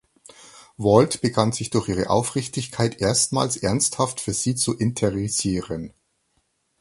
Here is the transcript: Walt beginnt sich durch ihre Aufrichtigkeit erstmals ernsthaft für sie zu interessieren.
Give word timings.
Walt 0.77 1.21
beginnt 1.21 1.53
sich 1.53 1.69
durch 1.69 1.87
ihre 1.87 2.09
Aufrichtigkeit 2.09 2.99
erstmals 3.01 3.55
ernsthaft 3.55 4.19
für 4.19 4.33
sie 4.33 4.55
zu 4.55 4.75
interessieren. 4.75 5.93